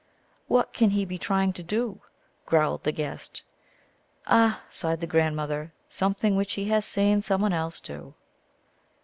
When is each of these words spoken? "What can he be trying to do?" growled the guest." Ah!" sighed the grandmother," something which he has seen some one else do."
"What 0.47 0.73
can 0.73 0.89
he 0.89 1.05
be 1.05 1.19
trying 1.19 1.53
to 1.53 1.61
do?" 1.61 2.01
growled 2.47 2.85
the 2.85 2.91
guest." 2.91 3.43
Ah!" 4.25 4.63
sighed 4.71 4.99
the 4.99 5.05
grandmother," 5.05 5.73
something 5.99 6.35
which 6.35 6.53
he 6.53 6.69
has 6.69 6.85
seen 6.85 7.21
some 7.21 7.41
one 7.41 7.53
else 7.53 7.79
do." 7.79 8.15